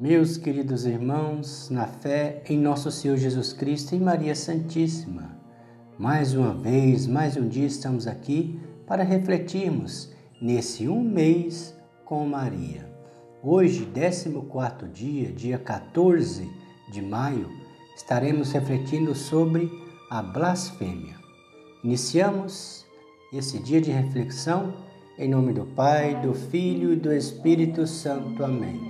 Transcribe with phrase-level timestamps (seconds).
[0.00, 5.38] Meus queridos irmãos, na fé em nosso Senhor Jesus Cristo e Maria Santíssima,
[5.98, 10.10] mais uma vez, mais um dia estamos aqui para refletirmos
[10.40, 11.76] nesse um mês
[12.06, 12.90] com Maria.
[13.42, 16.50] Hoje, 14 dia, dia 14
[16.90, 17.50] de maio,
[17.94, 19.70] estaremos refletindo sobre
[20.10, 21.16] a blasfêmia.
[21.84, 22.86] Iniciamos
[23.34, 24.72] esse dia de reflexão
[25.18, 28.42] em nome do Pai, do Filho e do Espírito Santo.
[28.42, 28.89] Amém.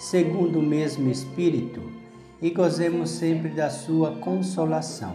[0.00, 1.82] segundo o mesmo Espírito,
[2.40, 5.14] e gozemos sempre da sua consolação.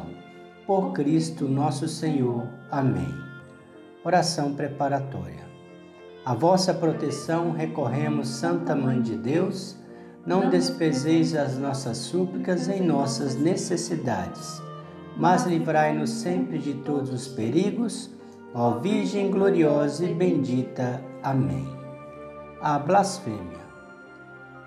[0.67, 2.47] Por Cristo nosso Senhor.
[2.69, 3.11] Amém.
[4.03, 5.43] Oração preparatória.
[6.23, 9.75] A vossa proteção recorremos, Santa Mãe de Deus,
[10.23, 14.61] não desprezeis as nossas súplicas em nossas necessidades,
[15.17, 18.11] mas livrai-nos sempre de todos os perigos,
[18.53, 21.01] ó Virgem gloriosa e bendita.
[21.23, 21.67] Amém.
[22.61, 23.64] A blasfêmia.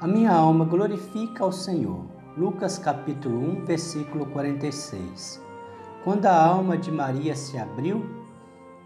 [0.01, 2.05] A minha alma glorifica ao Senhor.
[2.37, 5.43] Lucas capítulo 1, versículo 46.
[6.05, 8.07] Quando a alma de Maria se abriu,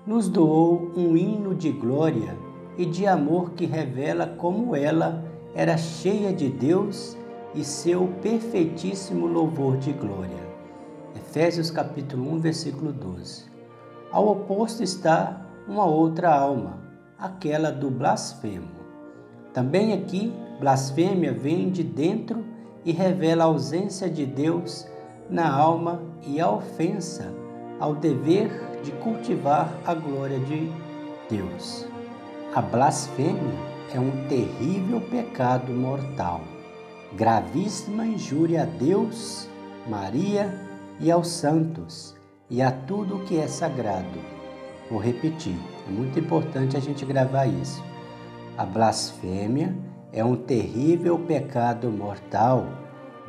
[0.07, 2.35] nos doou um hino de glória
[2.79, 5.23] e de amor que revela como ela
[5.55, 7.15] era cheia de Deus
[7.55, 10.49] e seu perfeitíssimo louvor de glória.
[11.15, 13.45] Efésios capítulo 1, versículo 12.
[14.11, 16.79] Ao oposto está uma outra alma,
[17.19, 18.81] aquela do blasfemo.
[19.53, 20.33] Também aqui
[20.63, 22.45] Blasfêmia vem de dentro
[22.85, 24.87] e revela a ausência de Deus
[25.29, 27.35] na alma e a ofensa
[27.81, 28.49] ao dever
[28.85, 30.71] de cultivar a glória de
[31.29, 31.85] Deus.
[32.55, 33.59] A blasfêmia
[33.93, 36.43] é um terrível pecado mortal,
[37.17, 39.49] gravíssima injúria a Deus,
[39.89, 40.55] Maria
[41.01, 42.15] e aos santos
[42.49, 44.21] e a tudo que é sagrado.
[44.89, 47.83] Vou repetir, é muito importante a gente gravar isso.
[48.57, 49.75] A blasfêmia
[50.13, 52.67] é um terrível pecado mortal,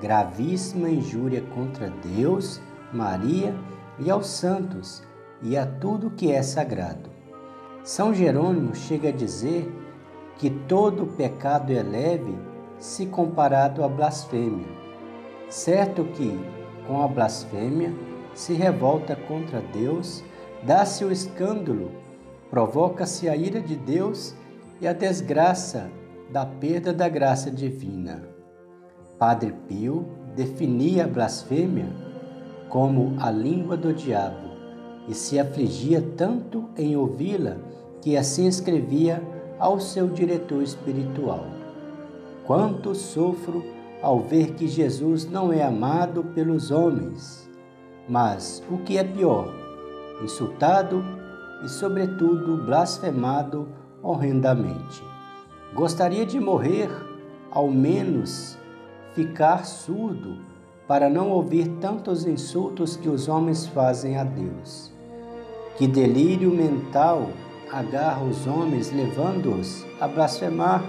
[0.01, 2.59] gravíssima injúria contra Deus,
[2.91, 3.55] Maria
[3.99, 5.01] e aos santos
[5.41, 7.09] e a tudo que é sagrado.
[7.83, 9.71] São Jerônimo chega a dizer
[10.37, 12.35] que todo pecado é leve
[12.77, 14.67] se comparado à blasfêmia.
[15.49, 16.37] Certo que,
[16.85, 17.93] com a blasfêmia,
[18.33, 20.23] se revolta contra Deus,
[20.63, 21.91] dá-se o escândalo,
[22.49, 24.35] provoca-se a ira de Deus
[24.81, 25.89] e a desgraça
[26.33, 28.23] da perda da graça divina.
[29.19, 30.03] Padre Pio
[30.35, 31.85] definia a blasfêmia
[32.69, 34.49] como a língua do diabo
[35.07, 37.57] e se afligia tanto em ouvi-la
[38.01, 39.21] que assim escrevia
[39.59, 41.45] ao seu diretor espiritual:
[42.47, 43.63] Quanto sofro
[44.01, 47.47] ao ver que Jesus não é amado pelos homens,
[48.09, 49.53] mas o que é pior,
[50.23, 51.05] insultado
[51.63, 53.67] e, sobretudo, blasfemado
[54.01, 55.12] horrendamente.
[55.73, 56.87] Gostaria de morrer,
[57.49, 58.55] ao menos
[59.15, 60.37] ficar surdo,
[60.87, 64.91] para não ouvir tantos insultos que os homens fazem a Deus.
[65.75, 67.27] Que delírio mental
[67.71, 70.83] agarra os homens, levando-os a blasfemar.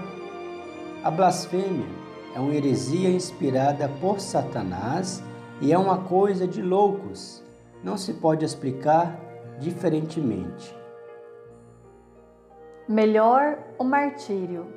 [1.03, 1.87] A blasfêmia
[2.35, 5.23] é uma heresia inspirada por Satanás
[5.61, 7.43] e é uma coisa de loucos.
[7.83, 9.19] Não se pode explicar
[9.59, 10.84] diferentemente.
[12.87, 14.67] Melhor o martírio.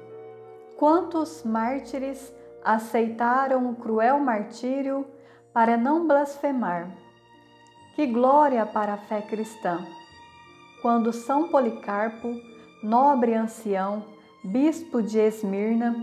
[0.79, 2.33] Quantos mártires
[2.65, 5.07] aceitaram o cruel martírio
[5.53, 6.91] para não blasfemar?
[7.95, 9.85] Que glória para a fé cristã!
[10.81, 12.35] Quando São Policarpo,
[12.83, 14.03] nobre ancião,
[14.43, 15.95] bispo de Esmirna,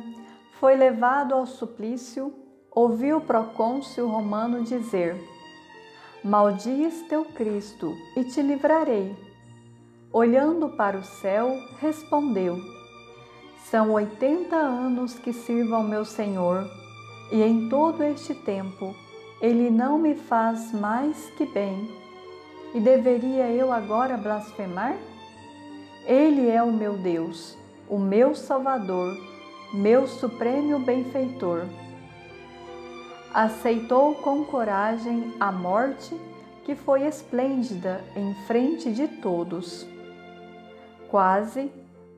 [0.59, 2.31] foi levado ao suplício,
[2.69, 5.19] ouviu o procônsul romano dizer:
[6.23, 9.24] Maldiz teu Cristo e te livrarei
[10.15, 12.61] olhando para o céu, respondeu:
[13.65, 16.65] São oitenta anos que sirvo ao meu Senhor,
[17.33, 18.95] e em todo este tempo
[19.41, 21.93] ele não me faz mais que bem.
[22.73, 24.95] E deveria eu agora blasfemar?
[26.05, 27.57] Ele é o meu Deus,
[27.89, 29.17] o meu Salvador,
[29.73, 31.65] meu supremo benfeitor.
[33.33, 36.15] Aceitou com coragem a morte
[36.63, 39.94] que foi esplêndida em frente de todos.
[41.15, 41.71] Quase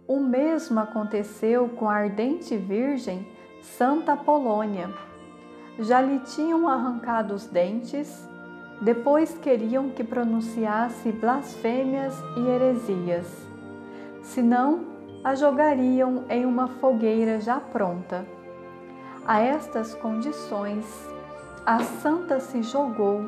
[0.07, 3.27] o mesmo aconteceu com a ardente Virgem
[3.61, 4.89] Santa Polônia.
[5.77, 8.27] já lhe tinham arrancado os dentes,
[8.81, 13.31] depois queriam que pronunciasse blasfêmias e heresias.
[14.23, 14.87] Senão,
[15.23, 18.25] a jogariam em uma fogueira já pronta.
[19.27, 20.87] A estas condições,
[21.63, 23.21] a santa se jogou,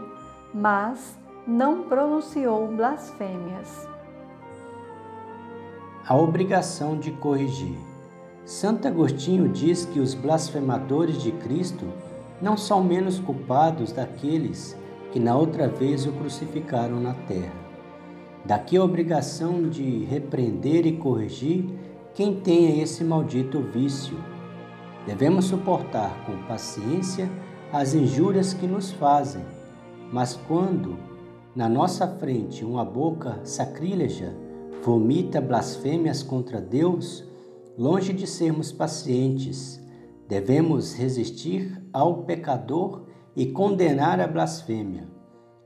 [0.52, 1.16] mas
[1.46, 3.99] não pronunciou blasfêmias.
[6.10, 7.78] A obrigação de corrigir.
[8.44, 11.86] Santo Agostinho diz que os blasfemadores de Cristo
[12.42, 14.76] não são menos culpados daqueles
[15.12, 17.54] que na outra vez o crucificaram na terra.
[18.44, 21.70] Daqui a obrigação de repreender e corrigir
[22.16, 24.18] quem tenha esse maldito vício.
[25.06, 27.30] Devemos suportar com paciência
[27.72, 29.46] as injúrias que nos fazem,
[30.12, 30.98] mas quando
[31.56, 34.49] na nossa frente uma boca sacrílega
[34.90, 37.24] vomita blasfêmias contra Deus,
[37.78, 39.80] longe de sermos pacientes,
[40.28, 43.04] devemos resistir ao pecador
[43.36, 45.08] e condenar a blasfêmia,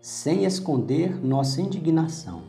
[0.01, 2.41] sem esconder nossa indignação.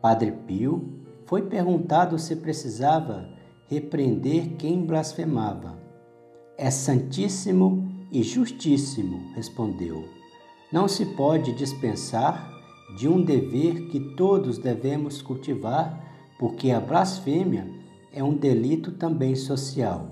[0.00, 3.28] Padre Pio foi perguntado se precisava
[3.66, 5.78] repreender quem blasfemava.
[6.56, 10.08] É santíssimo e justíssimo, respondeu.
[10.72, 12.50] Não se pode dispensar
[12.96, 15.98] de um dever que todos devemos cultivar,
[16.38, 17.66] porque a blasfêmia
[18.12, 20.08] é um delito também social.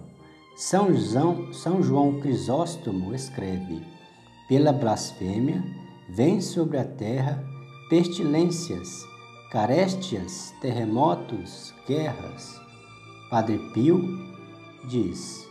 [0.56, 3.82] São João, São João Crisóstomo escreve:
[4.48, 5.62] Pela blasfêmia
[6.08, 7.42] vem sobre a terra
[7.88, 9.04] pestilências,
[9.50, 12.60] caréstias, terremotos, guerras.
[13.30, 14.00] Padre Pio
[14.88, 15.46] diz: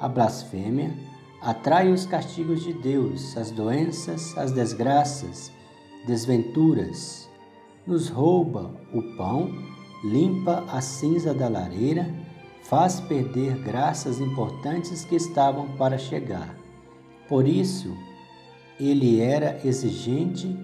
[0.00, 0.92] A blasfêmia
[1.40, 5.52] atrai os castigos de Deus, as doenças, as desgraças,
[6.06, 7.28] desventuras,
[7.86, 9.50] nos rouba o pão
[10.04, 12.06] limpa a cinza da lareira,
[12.64, 16.54] faz perder graças importantes que estavam para chegar.
[17.26, 17.90] Por isso,
[18.78, 20.54] ele era exigente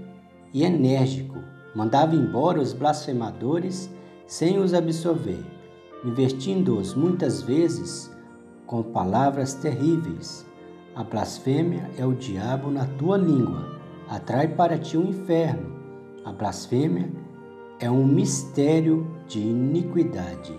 [0.53, 1.39] e enérgico,
[1.75, 3.89] mandava embora os blasfemadores
[4.27, 5.43] sem os absolver,
[6.05, 8.15] investindo-os muitas vezes
[8.67, 10.47] com palavras terríveis.
[10.95, 13.80] A blasfêmia é o diabo na tua língua,
[14.11, 15.79] atrai para ti o um inferno.
[16.25, 17.09] A blasfêmia
[17.79, 20.59] é um mistério de iniquidade.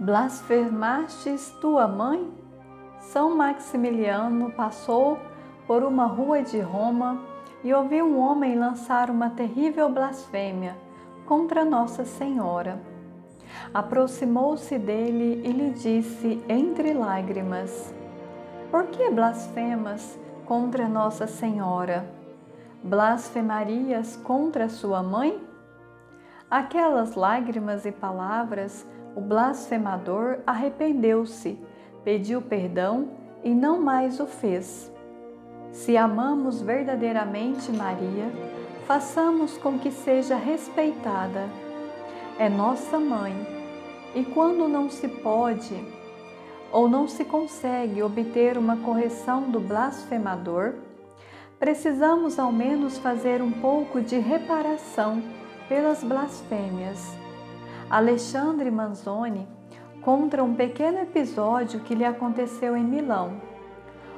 [0.00, 2.28] Blasfemastes tua mãe?
[2.98, 5.16] São Maximiliano passou
[5.66, 7.22] por uma rua de Roma
[7.62, 10.76] e ouviu um homem lançar uma terrível blasfêmia
[11.24, 12.80] contra Nossa Senhora.
[13.72, 17.94] Aproximou-se dele e lhe disse entre lágrimas:
[18.70, 20.18] Por que blasfemas
[20.50, 22.10] contra Nossa Senhora?
[22.82, 25.40] blasfemarias contra sua mãe?
[26.50, 31.56] Aquelas lágrimas e palavras, o blasfemador arrependeu-se,
[32.02, 33.10] pediu perdão
[33.44, 34.92] e não mais o fez.
[35.70, 38.26] Se amamos verdadeiramente Maria,
[38.88, 41.48] façamos com que seja respeitada.
[42.40, 43.36] É nossa mãe.
[44.16, 45.99] E quando não se pode
[46.72, 50.74] ou não se consegue obter uma correção do blasfemador,
[51.58, 55.22] precisamos ao menos fazer um pouco de reparação
[55.68, 57.12] pelas blasfêmias.
[57.88, 59.46] Alexandre Manzoni
[60.00, 63.40] conta um pequeno episódio que lhe aconteceu em Milão.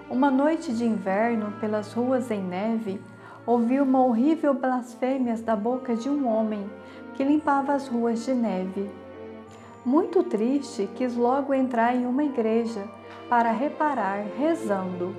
[0.08, 3.00] Uma noite de inverno, pelas ruas em neve,
[3.46, 6.70] ouviu uma horrível blasfêmia da boca de um homem
[7.14, 8.90] que limpava as ruas de neve.
[9.84, 12.88] Muito triste, quis logo entrar em uma igreja
[13.28, 15.16] para reparar, rezando.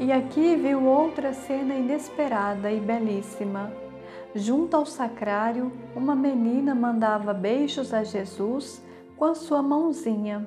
[0.00, 3.72] E aqui viu outra cena inesperada e belíssima.
[4.34, 8.82] Junto ao sacrário, uma menina mandava beijos a Jesus
[9.16, 10.46] com a sua mãozinha.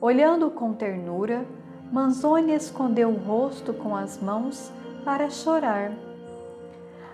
[0.00, 1.46] Olhando com ternura,
[1.92, 4.72] Manzoni escondeu o rosto com as mãos
[5.04, 5.92] para chorar.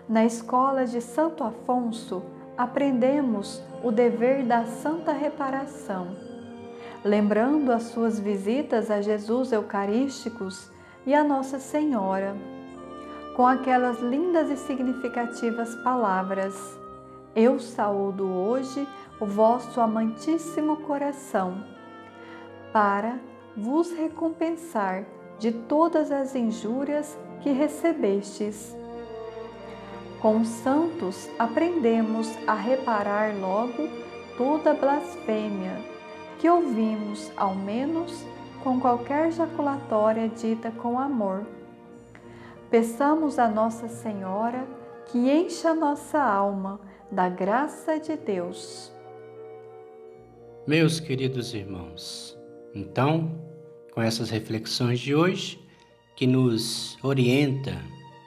[0.08, 2.22] Na escola de Santo Afonso,
[2.56, 6.08] aprendemos o dever da santa reparação.
[7.04, 10.72] Lembrando as suas visitas a Jesus Eucarísticos,
[11.06, 12.34] e a Nossa Senhora,
[13.36, 16.78] com aquelas lindas e significativas palavras:
[17.34, 18.86] Eu saúdo hoje
[19.20, 21.62] o vosso amantíssimo coração,
[22.72, 23.18] para
[23.56, 25.04] vos recompensar
[25.38, 28.74] de todas as injúrias que recebestes.
[30.24, 33.90] Com os santos aprendemos a reparar logo
[34.38, 35.78] toda blasfêmia
[36.38, 38.24] que ouvimos, ao menos,
[38.62, 41.46] com qualquer jaculatória dita com amor.
[42.70, 44.66] Peçamos a Nossa Senhora
[45.12, 46.80] que encha nossa alma
[47.12, 48.90] da graça de Deus.
[50.66, 52.34] Meus queridos irmãos,
[52.74, 53.30] então,
[53.92, 55.62] com essas reflexões de hoje,
[56.16, 57.74] que nos orienta,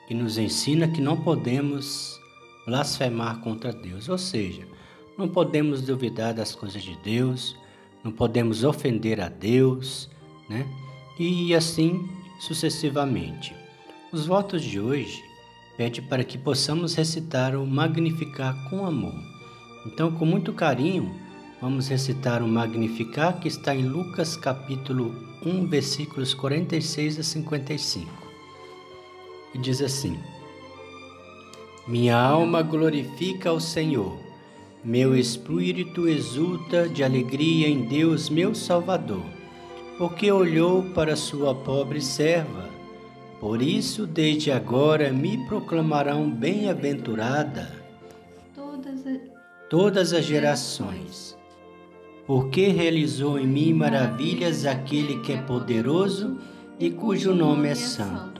[0.07, 2.19] que nos ensina que não podemos
[2.65, 4.65] blasfemar contra Deus, ou seja,
[5.17, 7.57] não podemos duvidar das coisas de Deus,
[8.03, 10.09] não podemos ofender a Deus,
[10.49, 10.65] né?
[11.19, 12.07] E assim
[12.39, 13.55] sucessivamente.
[14.11, 15.23] Os votos de hoje
[15.75, 19.15] pedem para que possamos recitar o Magnificar com amor.
[19.85, 21.13] Então, com muito carinho,
[21.61, 25.13] vamos recitar o Magnificar que está em Lucas capítulo
[25.45, 28.26] 1, versículos 46 a 55.
[29.57, 30.17] E diz assim:
[31.87, 34.17] Minha alma glorifica ao Senhor,
[34.83, 39.25] meu espírito exulta de alegria em Deus, meu Salvador,
[39.97, 42.69] porque olhou para sua pobre serva.
[43.39, 47.71] Por isso, desde agora me proclamarão bem-aventurada
[48.55, 49.03] todas,
[49.69, 51.37] todas as gerações
[52.27, 56.37] porque realizou em mim maravilhas aquele que é poderoso
[56.77, 58.36] e cujo nome é santo.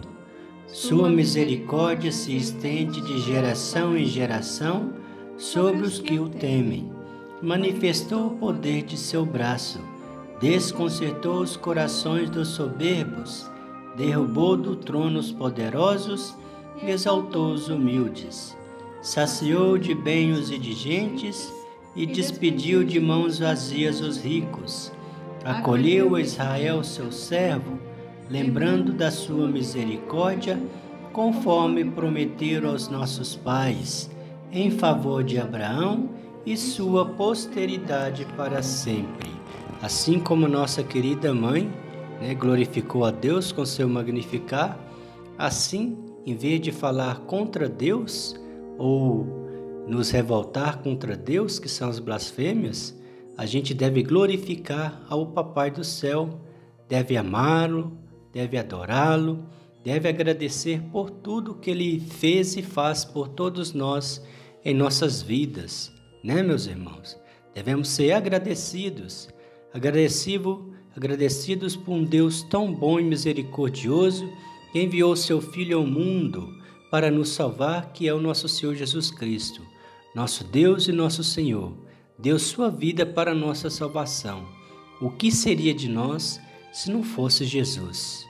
[0.78, 4.94] Sua misericórdia se estende de geração em geração
[5.36, 6.88] sobre os que o temem.
[7.42, 9.80] Manifestou o poder de seu braço,
[10.40, 13.50] desconcertou os corações dos soberbos,
[13.98, 16.36] derrubou do trono os poderosos
[16.84, 18.56] exaltou os humildes.
[19.02, 21.52] Saciou de bem os indigentes
[21.96, 24.92] e despediu de mãos vazias os ricos.
[25.44, 27.80] Acolheu Israel, seu servo,
[28.30, 30.60] lembrando da sua misericórdia,
[31.14, 34.10] conforme prometeu aos nossos pais,
[34.52, 36.10] em favor de Abraão
[36.46, 39.30] e sua posteridade para sempre.
[39.82, 41.72] Assim como nossa querida mãe
[42.22, 44.78] né, glorificou a Deus com seu magnificar,
[45.38, 48.36] assim, em vez de falar contra Deus
[48.78, 49.26] ou
[49.88, 52.96] nos revoltar contra Deus, que são as blasfêmias,
[53.38, 56.30] a gente deve glorificar ao Papai do céu,
[56.90, 57.98] deve amá-lo,
[58.38, 59.44] deve adorá-lo,
[59.84, 64.24] deve agradecer por tudo que ele fez e faz por todos nós
[64.64, 65.92] em nossas vidas,
[66.24, 67.18] né, meus irmãos?
[67.54, 69.30] Devemos ser agradecidos,
[69.74, 74.30] agradecido, agradecidos por um Deus tão bom e misericordioso
[74.72, 76.56] que enviou seu Filho ao mundo
[76.92, 79.62] para nos salvar, que é o nosso Senhor Jesus Cristo
[80.18, 81.78] nosso Deus e nosso Senhor,
[82.18, 84.48] deu sua vida para nossa salvação.
[85.00, 86.42] O que seria de nós
[86.74, 88.27] se não fosse Jesus?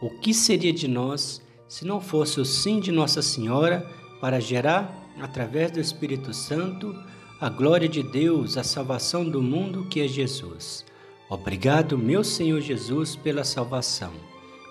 [0.00, 3.86] O que seria de nós se não fosse o sim de Nossa Senhora
[4.20, 6.96] para gerar, através do Espírito Santo,
[7.38, 10.86] a glória de Deus, a salvação do mundo que é Jesus?
[11.28, 14.12] Obrigado, meu Senhor Jesus, pela salvação.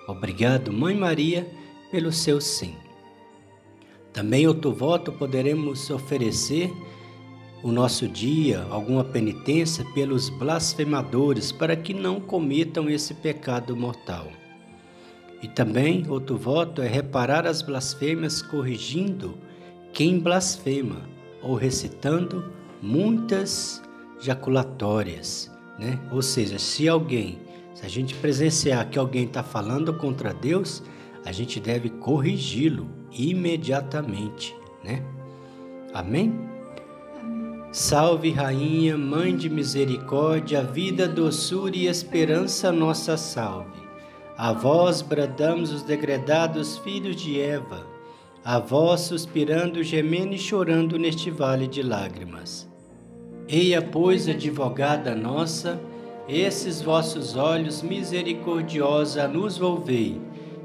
[0.07, 1.48] Obrigado, Mãe Maria,
[1.91, 2.75] pelo seu sim.
[4.12, 6.74] Também outro voto poderemos oferecer
[7.62, 14.27] o nosso dia, alguma penitência pelos blasfemadores, para que não cometam esse pecado mortal.
[15.41, 19.38] E também outro voto é reparar as blasfêmias corrigindo
[19.93, 21.01] quem blasfema
[21.41, 23.81] ou recitando muitas
[24.19, 26.00] jaculatórias, né?
[26.12, 27.39] Ou seja, se alguém,
[27.74, 30.84] se a gente presenciar que alguém está falando contra Deus,
[31.25, 35.03] a gente deve corrigi-lo imediatamente, né?
[35.93, 36.34] Amém?
[37.72, 43.78] Salve, Rainha, Mãe de Misericórdia, vida, doçura e esperança, nossa salve.
[44.41, 47.86] A vós bradamos os degredados filhos de Eva,
[48.41, 52.65] a vós suspirando, gemendo e chorando neste vale de lágrimas.
[53.50, 55.77] Eia, pois, advogada nossa,
[56.25, 60.22] esses vossos olhos misericordiosa nos volvei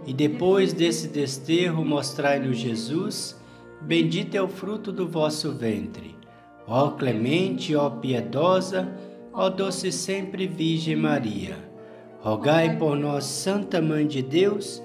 [0.07, 3.37] e depois desse desterro mostrai-nos Jesus,
[3.81, 6.15] bendito é o fruto do vosso ventre.
[6.69, 8.97] Ó clemente, ó piedosa,
[9.33, 11.74] ó doce sempre Virgem Maria,
[12.25, 14.83] rogai por nós, Santa Mãe de Deus,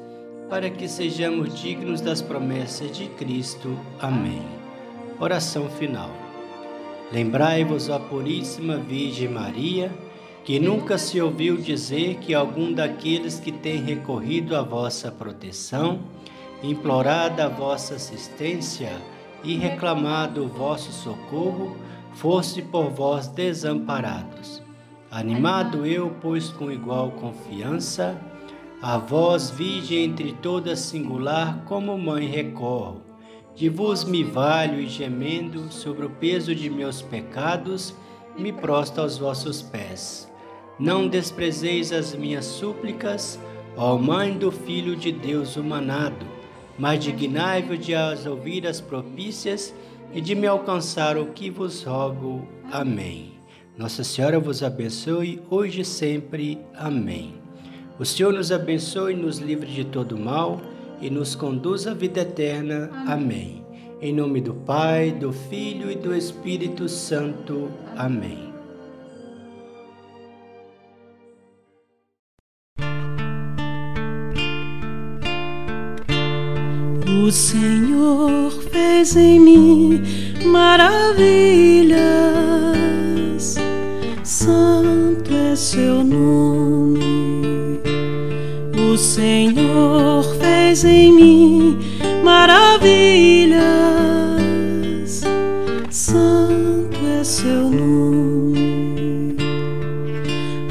[0.50, 3.80] para que sejamos dignos das promessas de Cristo.
[3.98, 4.42] Amém.
[5.22, 6.10] Oração final.
[7.14, 9.90] Lembrai-vos, ó Puríssima Virgem Maria,
[10.44, 16.02] que nunca se ouviu dizer que algum daqueles que tem recorrido à vossa proteção,
[16.62, 18.92] implorado a vossa assistência
[19.46, 21.78] e reclamado o vosso socorro,
[22.16, 24.62] fosse por vós desamparados.
[25.12, 28.20] Animado eu, pois, com igual confiança,
[28.80, 33.02] a vós, Virgem entre todas singular, como mãe recorro.
[33.56, 37.94] De vos me valho e gemendo sobre o peso de meus pecados,
[38.38, 40.32] me prosto aos vossos pés.
[40.80, 43.40] Não desprezeis as minhas súplicas,
[43.76, 46.26] ó Mãe do Filho de Deus humanado,
[46.78, 49.74] mas dignai-vos de as ouvir as propícias
[50.14, 52.48] e de me alcançar o que vos rogo.
[52.72, 53.39] Amém.
[53.80, 56.60] Nossa Senhora vos abençoe hoje e sempre.
[56.76, 57.36] Amém.
[57.98, 60.60] O Senhor nos abençoe, nos livre de todo mal
[61.00, 62.90] e nos conduz à vida eterna.
[63.08, 63.64] Amém.
[64.02, 67.72] Em nome do Pai, do Filho e do Espírito Santo.
[67.96, 68.50] Amém.
[77.26, 80.02] O Senhor fez em mim
[80.46, 82.00] maravilhas,
[84.40, 87.82] santo é seu nome.
[88.74, 91.78] O Senhor fez em mim
[92.24, 93.60] maravilhas,
[95.90, 99.36] santo é seu nome.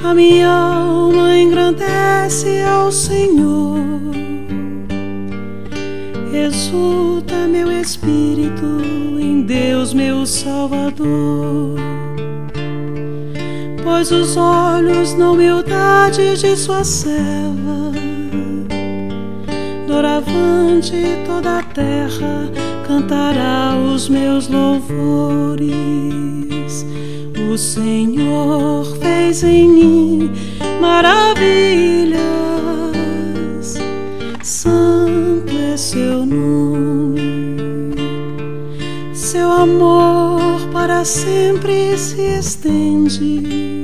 [0.02, 3.76] A minha alma engrandece ao Senhor
[6.32, 8.80] exulta meu espírito
[9.20, 11.76] em Deus, meu Salvador.
[13.90, 17.90] Pois os olhos na humildade de sua serva,
[19.87, 20.92] doravante
[21.26, 22.50] toda a terra
[22.87, 25.66] cantará os meus louvores.
[27.50, 30.33] O Senhor fez em mim
[30.83, 32.18] maravilhas.
[34.42, 37.95] Santo é seu nome,
[39.14, 43.77] seu amor para sempre se estende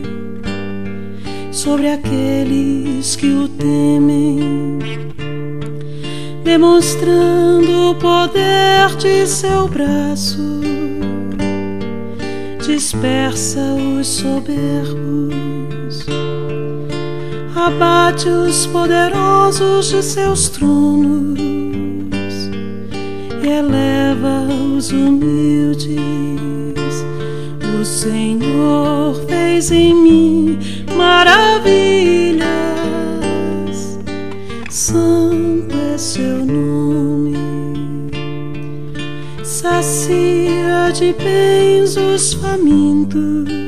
[1.55, 4.79] sobre aqueles que o temem,
[6.43, 10.61] demonstrando o poder de seu braço,
[12.67, 13.61] dispersa
[13.99, 15.15] os soberbos
[17.67, 21.39] abate os poderosos de seus tronos
[23.43, 24.47] e eleva
[24.77, 25.95] os humildes.
[27.81, 30.59] O Senhor fez em mim
[30.95, 32.45] maravilhas,
[34.71, 37.35] santo é seu nome.
[39.43, 43.65] Sacia de bens os famintos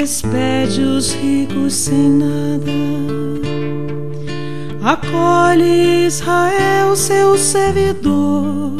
[0.00, 2.72] despede os ricos sem nada.
[4.82, 8.79] Acolhe Israel, seu servidor,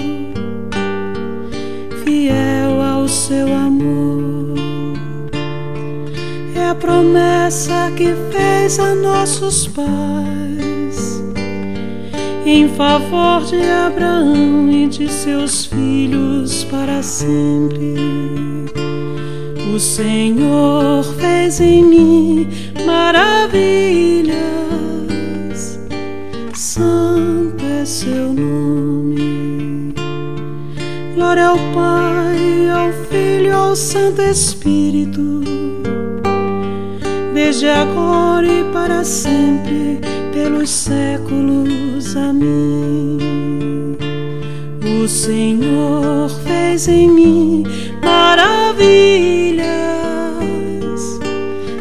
[6.80, 11.22] promessa que fez a nossos pais.
[12.44, 17.94] Em favor de Abraão e de seus filhos para sempre.
[19.72, 22.48] O Senhor fez em mim
[22.84, 24.34] maravilhas,
[26.54, 29.94] santo é seu nome.
[31.14, 35.42] Glória ao Pai, ao Filho, ao Santo Espírito,
[37.50, 39.98] desde agora e para sempre,
[40.32, 42.16] pelos séculos.
[42.16, 43.18] Amém.
[45.02, 47.64] O Senhor fez em mim
[48.04, 49.66] maravilhas,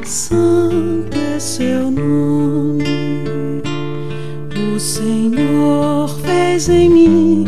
[0.03, 3.61] santo é seu nome.
[4.75, 7.45] O Senhor fez em mim